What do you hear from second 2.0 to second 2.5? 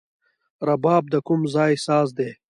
دی؟